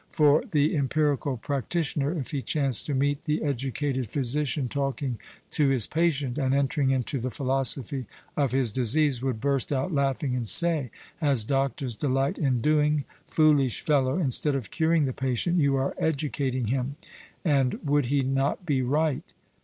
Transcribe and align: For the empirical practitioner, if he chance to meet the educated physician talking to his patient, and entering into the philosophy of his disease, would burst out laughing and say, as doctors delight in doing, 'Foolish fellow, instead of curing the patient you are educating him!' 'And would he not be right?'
For 0.09 0.43
the 0.49 0.75
empirical 0.75 1.37
practitioner, 1.37 2.11
if 2.11 2.31
he 2.31 2.41
chance 2.41 2.81
to 2.85 2.95
meet 2.95 3.25
the 3.25 3.43
educated 3.43 4.09
physician 4.09 4.67
talking 4.67 5.19
to 5.51 5.69
his 5.69 5.85
patient, 5.85 6.39
and 6.39 6.55
entering 6.55 6.89
into 6.89 7.19
the 7.19 7.29
philosophy 7.29 8.07
of 8.35 8.51
his 8.51 8.71
disease, 8.71 9.21
would 9.21 9.39
burst 9.39 9.71
out 9.71 9.93
laughing 9.93 10.35
and 10.35 10.47
say, 10.47 10.89
as 11.21 11.45
doctors 11.45 11.95
delight 11.95 12.39
in 12.39 12.61
doing, 12.61 13.03
'Foolish 13.27 13.81
fellow, 13.81 14.17
instead 14.17 14.55
of 14.55 14.71
curing 14.71 15.05
the 15.05 15.13
patient 15.13 15.59
you 15.59 15.75
are 15.75 15.93
educating 15.99 16.69
him!' 16.69 16.95
'And 17.45 17.75
would 17.85 18.05
he 18.05 18.21
not 18.23 18.65
be 18.65 18.81
right?' 18.81 19.33